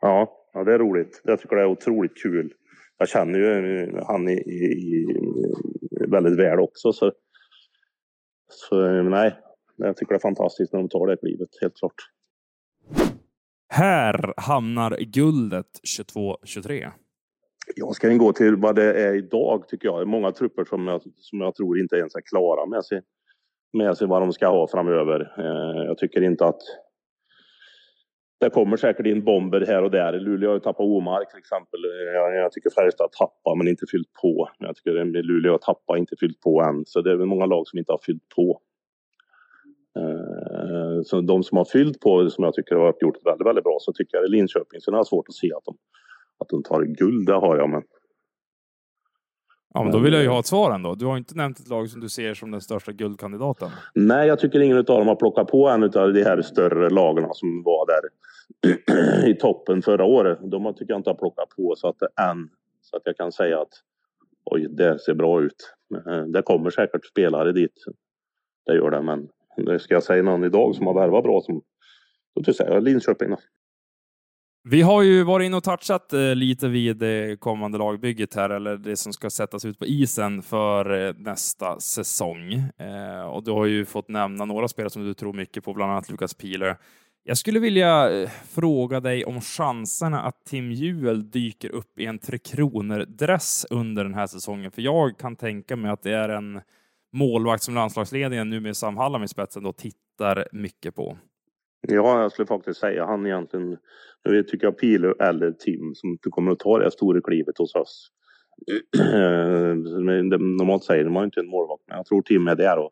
[0.00, 1.20] Ja, ja, det är roligt.
[1.24, 2.52] Jag tycker det är otroligt kul.
[2.98, 5.06] Jag känner ju han i, i, i
[6.08, 7.12] väldigt väl också, så,
[8.48, 9.36] så nej,
[9.86, 11.94] jag tycker det är fantastiskt när de tar det klivet, helt klart.
[13.68, 15.66] Här hamnar guldet
[15.98, 16.90] 22-23.
[17.76, 19.98] Jag ska gå till vad det är idag tycker jag.
[19.98, 23.02] Det är många trupper som jag, som jag tror inte ens är klara med sig,
[23.72, 25.20] med sig vad de ska ha framöver.
[25.38, 26.60] Eh, jag tycker inte att
[28.40, 30.12] det kommer säkert in bomber här och där.
[30.12, 31.80] Luleå har ju tappat Omark till exempel.
[32.14, 34.48] Jag, jag tycker Färjestad har tappat men inte fyllt på.
[34.58, 36.84] Jag tycker Luleå har tappat inte fyllt på än.
[36.86, 38.60] Så det är väl många lag som inte har fyllt på.
[39.96, 43.76] Eh, så de som har fyllt på, som jag tycker har gjort väldigt, väldigt bra,
[43.80, 44.80] så tycker jag Linköping.
[44.80, 45.76] Sen har jag svårt att se att de,
[46.38, 47.82] att de tar guld, det har jag, men...
[49.74, 50.94] Ja, men då vill jag ju ha ett svar ändå.
[50.94, 53.70] Du har inte nämnt ett lag som du ser som den största guldkandidaten.
[53.94, 57.28] Nej, jag tycker ingen av dem har plockat på en av de här större lagarna
[57.32, 58.00] som var där
[59.30, 60.38] i toppen förra året.
[60.42, 62.48] De tycker jag inte har plockat på så att det än,
[62.82, 63.72] så att jag kan säga att
[64.44, 65.74] oj, det ser bra ut.
[66.06, 67.84] Eh, det kommer säkert spelare dit.
[68.66, 69.28] Det gör det, men
[69.80, 71.62] Ska jag säga någon idag som har värvat bra som
[72.34, 73.30] då tror jag Linköping.
[73.30, 73.36] Då.
[74.68, 78.76] Vi har ju varit inne och touchat eh, lite vid det kommande lagbygget här, eller
[78.76, 82.62] det som ska sättas ut på isen för eh, nästa säsong.
[83.32, 86.10] Och du har ju fått nämna några spelare som du tror mycket på, bland annat
[86.10, 86.76] Lukas Piler.
[87.24, 88.10] Jag skulle vilja
[88.48, 94.14] fråga dig om chanserna att Tim Juel dyker upp i en Tre Kronor-dress under den
[94.14, 96.60] här säsongen, för jag kan tänka mig att det är en
[97.12, 101.18] målvakt som landslagsledningen nu med Sam Hallam i spetsen då tittar mycket på?
[101.88, 103.76] Ja, jag skulle faktiskt säga han egentligen.
[104.28, 108.08] Nu tycker jag Pilo eller Tim som kommer att ta det stora klivet hos oss.
[110.58, 112.90] Normalt säger man inte en målvakt, men jag tror Tim är där och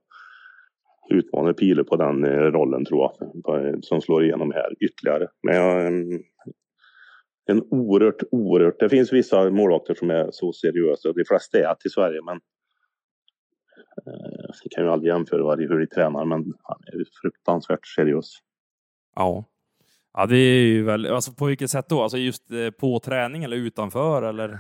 [1.10, 3.84] utmanar Pilo på den eh, rollen tror jag.
[3.84, 5.28] Som slår igenom här ytterligare.
[5.42, 6.22] Men jag, mm,
[7.46, 8.80] en oerhört, oerhört.
[8.80, 11.12] Det finns vissa målvakter som är så seriösa.
[11.12, 12.40] De flesta är till Sverige, men
[14.64, 18.38] vi kan ju aldrig jämföra hur de tränar, men han är fruktansvärt seriös.
[19.14, 19.44] Ja.
[20.18, 22.02] Ja, det är ju väl, alltså på vilket sätt då?
[22.02, 24.58] Alltså just eh, på träning eller utanför eller?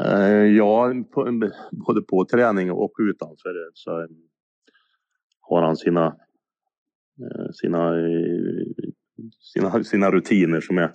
[0.00, 1.50] Eh, ja, på,
[1.86, 4.08] både på träning och utanför så
[5.40, 6.06] har han sina,
[7.20, 7.92] eh, sina,
[9.38, 10.94] sina, sina rutiner som är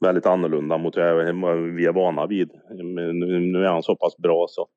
[0.00, 2.50] väldigt annorlunda mot vad vi är vana vid.
[3.52, 4.68] Nu är han så pass bra så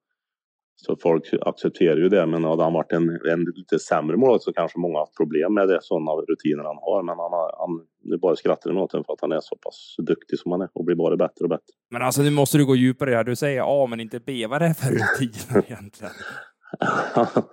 [0.86, 2.26] så folk accepterar ju det.
[2.26, 5.68] Men hade han varit en, en lite sämre målvakt så kanske många haft problem med
[5.68, 7.04] det, sådana rutiner han har.
[7.04, 9.96] Men han, har, han nu bara skrattar åt honom för att han är så pass
[9.98, 11.74] duktig som han är och blir bara bättre och bättre.
[11.92, 13.24] Men alltså nu måste du gå djupare här.
[13.24, 14.48] Du säger A men inte B.
[14.48, 16.14] Vad är det för rutiner egentligen?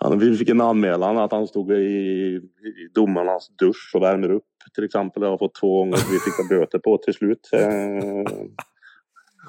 [0.00, 2.40] han, vi fick en anmälan att han stod i, i
[2.94, 5.22] domarnas dusch och värmer upp till exempel.
[5.22, 7.50] Det har fått två gånger vi fick böter på till slut.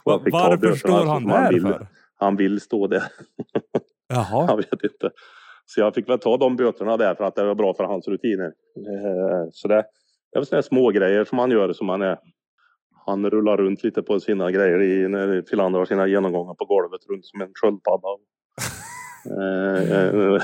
[0.04, 1.88] Varför står han där för?
[2.16, 3.04] Han vill stå där.
[4.08, 4.46] Jaha.
[4.48, 5.10] jag vet inte.
[5.66, 8.08] Så jag fick väl ta de böterna där för att det var bra för hans
[8.08, 8.46] rutiner.
[8.78, 12.18] Eh, så det, det är väl sådana små grejer som han gör som han är.
[13.06, 17.02] Han rullar runt lite på sina grejer i, när Filander har sina genomgångar på golvet
[17.10, 18.08] runt som en sköldpadda.
[19.26, 20.42] Eh, eh,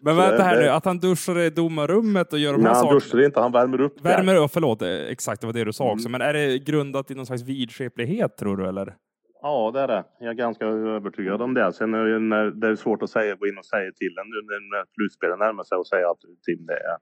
[0.00, 2.82] Men vänta här nu, att han duschar i domarrummet och gör de här sakerna?
[2.82, 4.00] Nej, han duschar inte, han värmer upp.
[4.00, 6.08] Värmer upp, förlåt, exakt det var det du sa också.
[6.08, 6.12] Mm.
[6.12, 8.94] Men är det grundat i någon slags vidskeplighet tror du eller?
[9.42, 10.04] Ja, det är det.
[10.20, 11.72] Jag är ganska övertygad om det.
[11.72, 14.58] Sen är det, det är svårt att säga, gå in och säga till en nu
[14.72, 16.96] när slutspelet närmar sig och säga att Tim, det är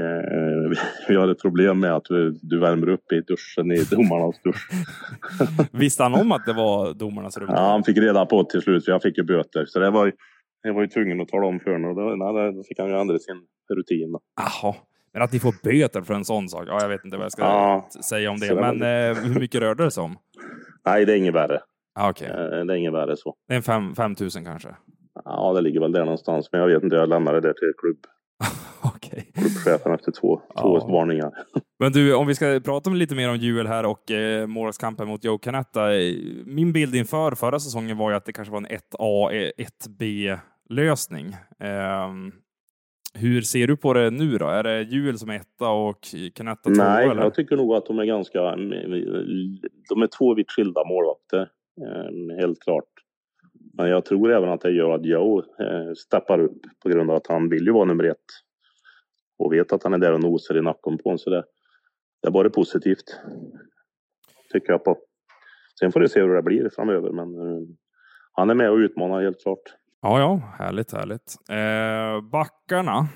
[0.00, 2.04] eh, vi har ett problem med att
[2.42, 4.68] du, värmer upp i duschen i domarnas dusch.
[5.72, 7.48] Visste han om att det var domarnas rum?
[7.52, 8.84] Ja, han fick reda på det till slut.
[8.84, 9.64] Så jag fick ju böter.
[9.66, 10.12] Så det var,
[10.62, 11.94] jag var ju tvungen att tala om för honom.
[11.94, 13.42] Då, då fick han ju ändra sin
[13.74, 14.16] rutin.
[14.36, 14.74] Jaha.
[15.12, 16.64] Men att ni får böter för en sån sak?
[16.66, 18.54] Ja, jag vet inte vad jag ska ja, säga om det.
[18.54, 19.08] Men det...
[19.08, 20.16] Eh, hur mycket rörde det sig om?
[20.88, 21.60] Nej, det är inget värre.
[21.94, 22.28] Ah, okay.
[22.28, 23.34] Eh, det är inget värre så.
[23.48, 24.68] Det är en fem, 5 000 kanske?
[25.24, 26.48] Ja, det ligger väl där någonstans.
[26.52, 27.98] Men jag vet inte, jag lämnade det till klubb.
[28.96, 29.22] okay.
[29.22, 30.60] Klubbchefen efter två, ja.
[30.60, 31.32] två varningar.
[31.78, 35.24] Men du, om vi ska prata lite mer om Juel här och eh, målvaktskampen mot
[35.24, 35.94] Joe Canetta.
[35.94, 36.14] Eh,
[36.46, 41.26] min bild inför förra säsongen var ju att det kanske var en 1A, 1B lösning.
[41.60, 42.08] Eh,
[43.14, 44.46] hur ser du på det nu då?
[44.46, 45.98] Är det Juel som är etta och
[46.34, 46.82] Canetta två?
[46.82, 47.22] Nej, eller?
[47.22, 48.40] jag tycker nog att de är ganska...
[49.88, 52.84] De är två vitt skilda målvakter, eh, helt klart.
[53.74, 57.16] Men jag tror även att det gör att Joe eh, steppar upp på grund av
[57.16, 58.16] att han vill ju vara nummer ett.
[59.38, 61.18] Och vet att han är där och nosar i nacken på honom.
[61.18, 61.44] Så det,
[62.22, 63.20] det är bara positivt.
[64.52, 64.98] Tycker jag på.
[65.80, 67.10] Sen får vi se hur det blir framöver.
[67.10, 67.68] Men uh,
[68.32, 69.74] han är med och utmanar helt klart.
[70.02, 71.36] Ja, ja, härligt, härligt.
[71.48, 73.08] Eh, backarna.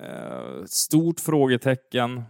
[0.00, 2.22] Eh, stort frågetecken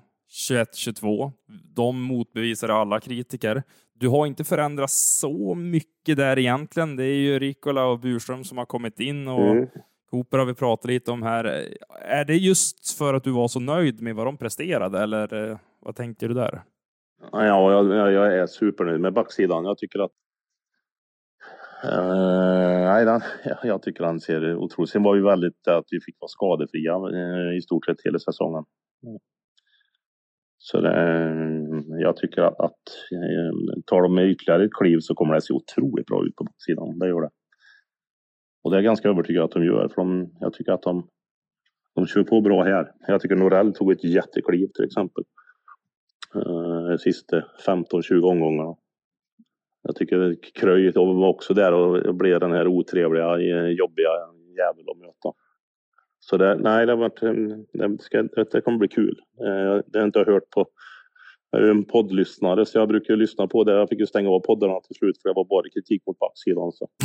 [0.50, 1.32] 21-22.
[1.74, 3.62] De motbevisar alla kritiker.
[3.94, 6.96] Du har inte förändrats så mycket där egentligen.
[6.96, 9.68] Det är ju Rikola och Burström som har kommit in och mm.
[10.10, 11.44] Cooper har vi pratat lite om här.
[12.00, 15.58] Är det just för att du var så nöjd med vad de presterade eller eh,
[15.80, 16.62] vad tänkte du där?
[17.32, 19.64] Ja, jag, jag är supernöjd med backsidan.
[19.64, 20.10] Jag tycker att
[21.84, 23.20] Uh, nej, den,
[23.62, 24.90] jag tycker han ser otroligt.
[24.90, 28.64] Sen var ju väldigt att vi fick vara skadefria uh, i stort sett hela säsongen.
[30.58, 30.94] Så det,
[31.98, 35.54] jag tycker att, att uh, tar de med ytterligare ett kliv så kommer det se
[35.54, 36.98] otroligt bra ut på sidan.
[36.98, 37.30] Det gör det.
[38.62, 39.88] Och det är jag ganska övertygad att de gör.
[39.88, 41.08] För de, jag tycker att de,
[41.94, 42.92] de kör på bra här.
[43.06, 45.24] Jag tycker Norell tog ett jättekliv till exempel.
[46.36, 48.74] Uh, sista 15-20 omgångarna.
[49.86, 54.08] Jag tycker Kröj var också där och blev den här otrevliga, eh, jobbiga
[54.56, 55.38] jäveln att möta.
[56.20, 57.20] Så det, nej, det, har varit,
[57.72, 59.20] det, ska, det kommer bli kul.
[59.40, 60.66] Eh, det har jag inte hört på
[61.54, 63.72] jag är en poddlyssnare så jag brukar lyssna på det.
[63.72, 66.72] Jag fick ju stänga av poddarna till slut för det var bara kritik mot backsidan.
[66.72, 66.88] Så.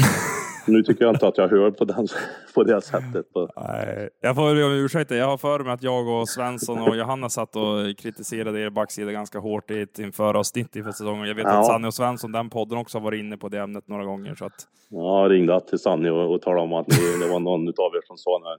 [0.68, 2.08] Nu tycker jag inte att jag hör på, den,
[2.56, 3.26] på det sättet.
[3.56, 5.12] Nej, jag får be om ursäkt.
[5.12, 9.12] Jag har för mig att jag och Svensson och Johanna satt och kritiserade er backsida
[9.12, 11.28] ganska hårt i ett införavsnitt inför säsongen.
[11.28, 11.60] Jag vet ja.
[11.60, 14.36] att Sanny och Svensson, den podden också har varit inne på det ämnet några gånger.
[14.36, 14.68] Så att...
[14.90, 17.96] Ja, jag ringde till Sanny och, och talade om att ni, det var någon av
[17.96, 18.58] er som sa när,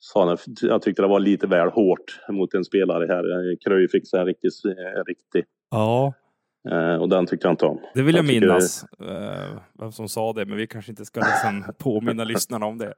[0.00, 3.56] sa jag tyckte det var lite väl hårt mot en spelare här.
[3.64, 4.50] Kröj fick sig en riktig,
[5.06, 6.12] riktig Ja.
[6.70, 7.80] Eh, och den tyckte jag inte om.
[7.94, 11.20] Det vill jag, jag minnas, eh, vem som sa det, men vi kanske inte ska
[11.20, 12.94] liksom påminna lyssnarna om det.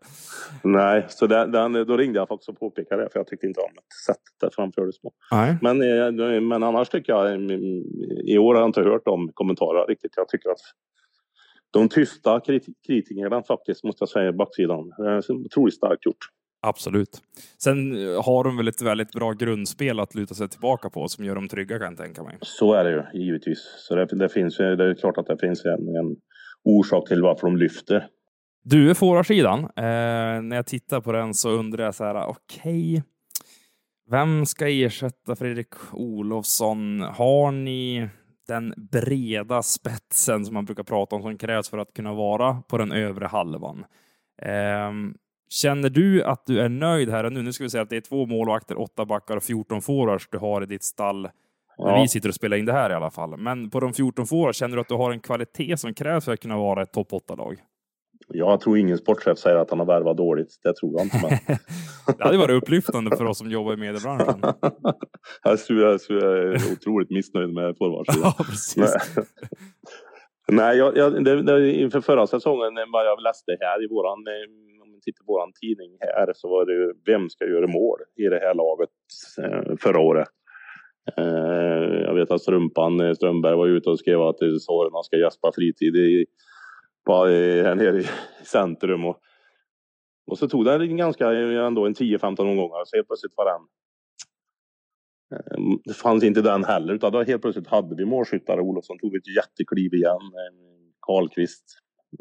[0.64, 3.60] Nej, så den, den, då ringde jag faktiskt och påpekade det, för jag tyckte inte
[3.60, 3.70] om
[4.06, 5.12] sättet det framfördes på.
[5.30, 5.56] Nej.
[5.62, 7.50] Men, eh, men annars tycker jag,
[8.24, 10.12] i år har jag inte hört de kommentarerna riktigt.
[10.16, 10.60] Jag tycker att
[11.70, 12.40] de tysta
[12.86, 14.92] kritikerna faktiskt, måste jag säga, backsidan,
[15.46, 16.26] otroligt starkt gjort.
[16.60, 17.22] Absolut.
[17.58, 21.24] Sen eh, har de väl ett väldigt bra grundspel att luta sig tillbaka på som
[21.24, 22.38] gör dem trygga kan jag tänka mig.
[22.40, 23.58] Så är det ju givetvis.
[23.78, 26.16] Så det, det finns, det är klart att det finns en, en
[26.64, 28.06] orsak till varför de lyfter.
[28.64, 29.58] Du, forwardsidan.
[29.64, 32.92] Eh, när jag tittar på den så undrar jag så här, okej.
[32.92, 33.02] Okay,
[34.10, 37.00] Vem ska ersätta Fredrik Olofsson?
[37.00, 38.08] Har ni
[38.46, 42.78] den breda spetsen som man brukar prata om som krävs för att kunna vara på
[42.78, 43.84] den övre halvan?
[44.42, 44.92] Eh,
[45.48, 47.42] känner du att du är nöjd här och nu?
[47.42, 50.38] Nu ska vi säga att det är två målvakter, åtta backar och 14 forwards du
[50.38, 51.30] har i ditt stall när
[51.90, 52.00] Ja.
[52.02, 53.36] vi sitter och spelar in det här i alla fall.
[53.36, 56.32] Men på de 14 forwards, känner du att du har en kvalitet som krävs för
[56.32, 57.56] att kunna vara ett topp 8-lag?
[58.28, 60.60] Jag tror ingen sportchef säger att han har värvat dåligt.
[60.62, 61.18] Det tror jag inte.
[61.22, 61.56] Men...
[62.18, 64.40] Det hade varit upplyftande för oss som jobbar i mediebranschen.
[65.42, 68.32] jag tror jag är otroligt missnöjd med forwardsidan.
[68.38, 68.76] Ja, precis.
[68.76, 69.24] Nej,
[70.52, 74.18] Nej jag, jag, det, det, inför förra säsongen, eh, vad jag läste här i våran,
[74.26, 74.67] eh,
[75.00, 78.38] tittar på vår tidning här, så var det ju vem ska göra mål i det
[78.38, 78.90] här laget
[79.42, 80.28] eh, förra året.
[81.16, 85.16] Eh, jag vet att Strumpan eh, Strömberg var ute och skrev att eh, Sorna ska
[85.16, 86.26] gäspa fritid i,
[87.06, 88.06] på, här nere i
[88.44, 89.04] centrum.
[89.04, 89.20] Och,
[90.26, 91.30] och så tog det en ganska,
[91.66, 93.66] ändå en 10-15 omgångar, så helt plötsligt var den
[95.84, 98.60] Det fanns inte den heller utan då helt plötsligt hade vi målskyttar.
[98.60, 100.20] Olofsson tog ett jättekliv igen.
[100.22, 100.68] Eh,
[101.00, 101.64] Karlqvist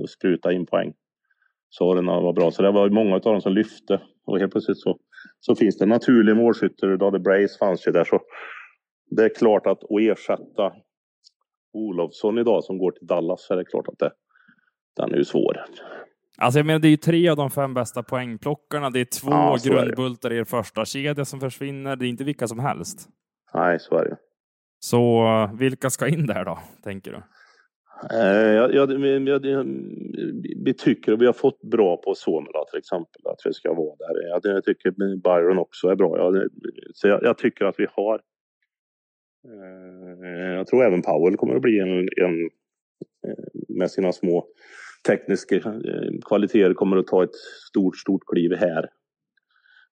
[0.10, 0.94] sprutade in poäng.
[1.70, 2.52] Sorena var bra.
[2.52, 4.02] Så det var många av dem som lyfte.
[4.26, 4.98] Och helt plötsligt så,
[5.40, 6.98] så finns det naturliga målskyttar.
[6.98, 8.04] Daddy Brace fanns ju där.
[8.04, 8.22] Så
[9.10, 10.74] det är klart att att ersätta
[11.74, 14.12] Olofsson idag som går till Dallas så är det klart att det,
[14.96, 15.64] den är ju svår.
[16.38, 18.90] Alltså jag menar, det är ju tre av de fem bästa poängplockarna.
[18.90, 21.96] Det är två Ja, grundbultar i er första kedja som försvinner.
[21.96, 23.10] Det är inte vilka som helst.
[23.54, 24.18] Nej, så är det.
[24.80, 27.24] Så eh, vilka ska in där då, tänker du?
[28.12, 28.92] Eh, jag, jag,
[29.28, 29.66] jag, jag,
[30.66, 33.96] vi tycker och vi har fått bra på Somela till exempel, att vi ska vara
[33.96, 34.28] där.
[34.30, 36.18] Jag, jag tycker Byron också är bra.
[36.18, 36.50] Jag,
[36.94, 38.22] så jag, jag tycker att vi har...
[39.48, 42.50] Eh, jag tror även Powell kommer att bli en, en
[43.28, 44.48] eh, med sina små
[45.08, 45.62] tekniska
[46.26, 47.36] kvaliteter kommer att ta ett
[47.70, 48.90] stort, stort kliv här.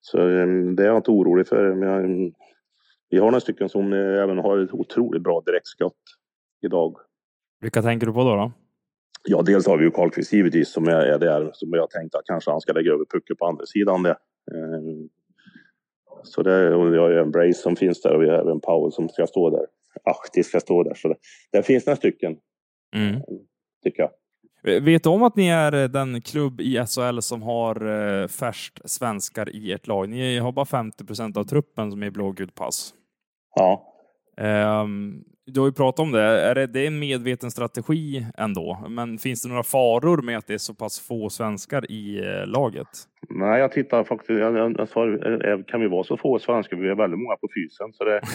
[0.02, 1.76] Så det är jag inte orolig för.
[1.76, 2.32] Men jag,
[3.10, 6.02] vi har några stycken som även har ett otroligt bra direktskott
[6.62, 6.98] idag.
[7.62, 8.36] Vilka tänker du på då?
[8.36, 8.52] då?
[9.28, 12.26] Ja, dels har vi ju Karlqvist givetvis som är, är där som jag tänkte att
[12.26, 14.10] kanske han ska lägga över pucken på andra sidan det.
[14.52, 14.82] Eh,
[16.24, 18.60] så det, och vi har ju en Brace som finns där och vi har även
[18.60, 19.66] Powell som ska stå där.
[20.04, 20.94] Ahti ska stå där.
[20.94, 21.16] Så det,
[21.52, 22.38] det finns några stycken,
[22.96, 23.22] Mm.
[23.84, 24.12] tycker jag.
[24.82, 27.86] Vet du om att ni är eh, den klubb i SHL som har
[28.22, 30.10] eh, färst svenskar i ert lag?
[30.10, 32.94] Ni har bara 50 procent av truppen som är blågult pass.
[33.56, 33.94] Ja.
[34.38, 36.22] Ehm, du har ju pratat om det.
[36.22, 40.48] Är det, det är en medveten strategi ändå, men finns det några faror med att
[40.48, 42.88] det är så pass få svenskar i eh, laget?
[43.30, 44.40] Nej, jag tittar faktiskt.
[44.40, 46.78] Jag, jag, jag sa, eh, kan vi vara så få svenskar?
[46.78, 47.94] Vi är väldigt många på fysen.
[47.94, 48.22] Så det...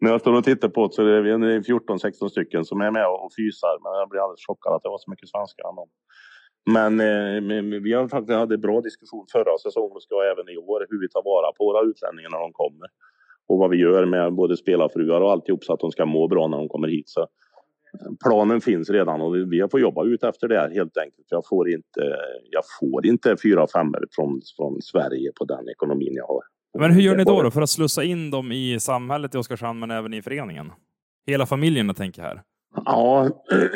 [0.00, 2.90] När jag står och tittar på det så är vi en 14-16 stycken som är
[2.90, 3.74] med och fysar.
[3.82, 5.68] Men jag blir alldeles chockad att det var så mycket svenskar.
[5.68, 5.88] ändå.
[6.76, 10.56] Men, eh, men vi har faktiskt hade bra diskussion förra säsongen och ska även i
[10.56, 12.88] år hur vi tar vara på våra utlänningar när de kommer.
[13.48, 16.48] Och vad vi gör med både spelarfruar och alltihop så att de ska må bra
[16.48, 17.08] när de kommer hit.
[17.08, 17.26] Så
[18.24, 21.26] planen finns redan och vi får jobba ut efter det här helt enkelt.
[21.30, 22.16] Jag får inte,
[22.50, 26.42] jag får inte fyra femmor från, från Sverige på den ekonomin jag har.
[26.78, 29.80] Men hur gör ni då, då för att slussa in dem i samhället i Oskarshamn,
[29.80, 30.72] men även i föreningen?
[31.26, 32.42] Hela familjen, jag tänker här.
[32.84, 33.28] Ja,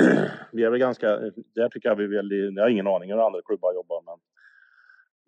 [0.53, 1.07] vi är väl ganska,
[1.55, 4.15] där tycker jag vi väl, jag har ingen aning hur andra klubbar jobbar men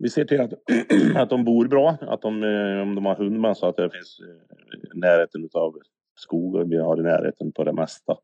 [0.03, 0.53] vi ser till att,
[1.17, 3.91] att de bor bra, att de, eh, om de har hund med så att det
[3.91, 5.75] finns eh, närheten utav
[6.15, 8.17] skog och vi har i närheten på det mesta.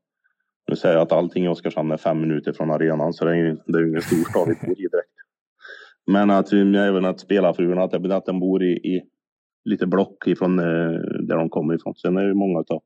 [0.69, 3.35] Nu säger jag att allting i Oskarshamn är fem minuter från arenan så det är
[3.35, 5.11] ju det är ingen storstad vi bor i direkt.
[6.07, 9.03] Men att vi, även att spelarfruarna, att, det- att de bor i, i
[9.65, 10.65] lite block ifrån eh,
[11.21, 11.95] där de kommer ifrån.
[11.95, 12.83] Sen är det ju många av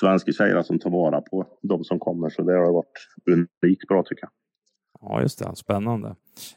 [0.00, 2.28] svenska tjejer som tar vara på de som kommer.
[2.28, 3.08] Så det har varit
[3.62, 4.30] unikt bra tycker jag.
[5.08, 5.56] Ja, just det.
[5.56, 6.08] Spännande.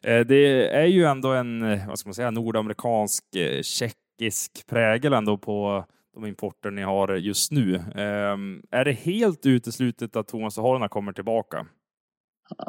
[0.03, 5.13] Eh, Det är ju ändå en, eh, vad ska man säga, nordamerikansk, eh, tjeckisk prägel
[5.13, 7.75] ändå på de importer ni har just nu.
[7.95, 11.65] Ehm, Är det helt uteslutet att Thomas Horna kommer tillbaka?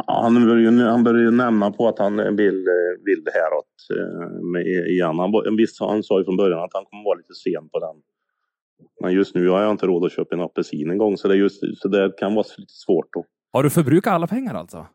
[0.06, 2.66] Ja, han börjar ju, han börjar ju nämna på att han vill,
[3.04, 4.02] vill det häråt
[4.52, 5.18] med, igen.
[5.18, 7.68] Han, var- en viss, han sa ju från början att han kommer vara lite sen
[7.68, 7.96] på den.
[9.02, 11.34] Men just nu har jag inte råd att köpa en apelsin en gång så det,
[11.34, 13.16] är just, så det kan vara lite svårt.
[13.16, 14.86] Att, Har du förbrukat alla pengar alltså?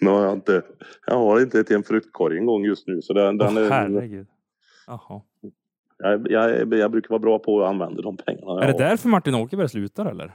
[0.00, 0.62] Nu har jag, inte,
[1.06, 3.02] jag har inte till en fruktkorg en gång just nu.
[3.02, 4.26] Så den, den Åh, är, herregud.
[4.86, 5.20] Jaha.
[5.98, 8.62] jag, jag, jag brukar vara bra på att använda de pengarna.
[8.64, 10.34] Är det därför Martin Åkerberg slutar eller?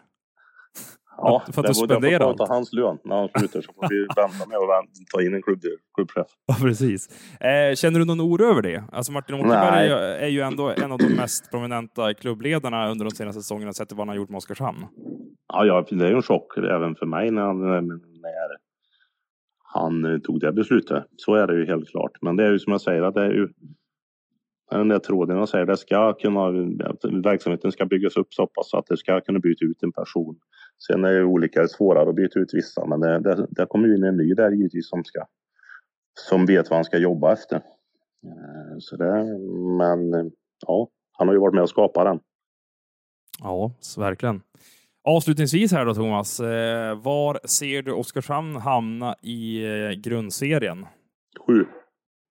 [1.18, 2.49] Ja, för att du får- det får spenderar ta- allt?
[2.49, 5.59] hans lön när han slutar så får vi vänta med att ta in en klubb,
[5.95, 6.28] klubbchef.
[6.45, 7.09] Ja, precis.
[7.39, 8.84] Eh, känner du någon oro över det?
[8.91, 9.89] Alltså Martin Åkerberg Nej.
[9.89, 13.74] är ju- är ju ändå en av de mest prominenta klubbledarna under de senaste säsongerna,
[13.74, 14.86] sett till vad han har gjort med Oskarshamn.
[15.54, 18.58] Ja, ja, det är ju en chock även för mig när han, när
[19.74, 21.04] han tog det beslutet.
[21.18, 22.12] Så är det ju helt klart.
[22.22, 23.49] Men det är ju som jag säger att det är ju
[24.78, 26.52] den där tråden jag säger, det ska kunna,
[27.24, 30.39] verksamheten ska byggas upp så pass att det ska kunna byta ut en person.
[30.88, 33.95] Sen är det olika svårare att byta ut vissa, men det, det, det kommer ju
[33.95, 35.26] in en ny där givetvis som ska,
[36.20, 37.56] som vet vad han ska jobba efter.
[38.26, 39.26] Eh, så det,
[39.78, 40.32] men
[40.68, 42.20] ja, han har ju varit med och skapat den.
[43.39, 44.41] Ja, verkligen.
[45.04, 50.86] Avslutningsvis här då Thomas, eh, var ser du Oskarshamn hamna i eh, grundserien?
[51.47, 51.66] Sju.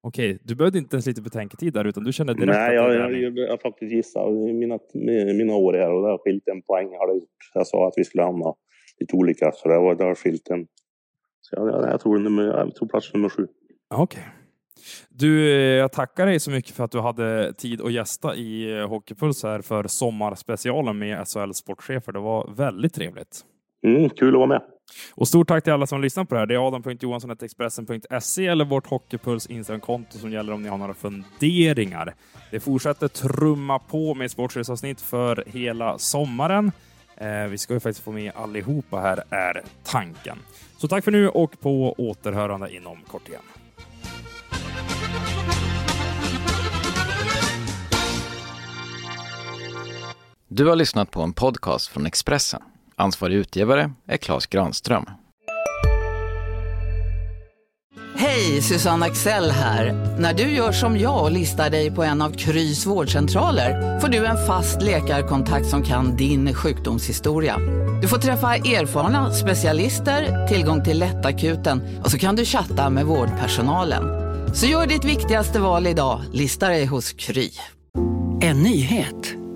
[0.02, 3.16] Okej, du behövde inte ens lite betänketid där, utan du kände direkt Nej, jag, jag,
[3.16, 4.78] jag, jag faktiskt gissat mina,
[5.34, 7.50] mina år här och det har skilt en poäng har det gjort.
[7.54, 8.54] Jag sa att vi skulle hamna
[9.00, 10.66] lite olika, så det, var, det har skilt en.
[11.40, 13.46] Så jag, jag, tror, nummer, jag tror plats nummer sju.
[13.94, 14.22] Okej.
[15.08, 18.78] Du, eh, jag tackar dig så mycket för att du hade tid att gästa i
[18.78, 22.12] eh, Hockeypuls här för sommarspecialen med SHL sportchefer.
[22.12, 23.44] Det var väldigt trevligt.
[23.86, 24.62] Mm, kul att vara med.
[25.14, 26.46] Och stort tack till alla som lyssnar på det här.
[26.46, 32.14] Det är adam.johansson.expressen.se eller vårt Hockeypuls Instagramkonto som gäller om ni har några funderingar.
[32.50, 36.72] Det fortsätter trumma på med sportchefsavsnitt för hela sommaren.
[37.16, 40.38] Eh, vi ska ju faktiskt få med allihopa här, är tanken.
[40.76, 43.42] Så tack för nu och på återhörande inom kort igen.
[50.52, 52.62] Du har lyssnat på en podcast från Expressen.
[52.96, 55.04] Ansvarig utgivare är Klas Granström.
[58.16, 60.16] Hej, Susanne Axel här.
[60.18, 64.26] När du gör som jag och listar dig på en av Krys vårdcentraler får du
[64.26, 67.56] en fast läkarkontakt som kan din sjukdomshistoria.
[68.02, 74.04] Du får träffa erfarna specialister, tillgång till lättakuten och så kan du chatta med vårdpersonalen.
[74.54, 77.50] Så gör ditt viktigaste val idag, lista dig hos Kry.
[78.42, 79.39] En nyhet.